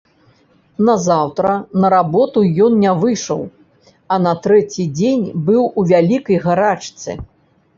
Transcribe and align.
Назаўтра 0.87 1.51
на 1.83 1.91
работу 1.95 2.39
ён 2.67 2.79
не 2.85 2.93
выйшаў, 3.03 3.43
а 4.15 4.19
на 4.27 4.33
трэці 4.47 4.87
дзень 5.01 5.25
быў 5.51 5.63
у 5.67 5.81
вялікай 5.93 6.37
гарачцы. 6.49 7.11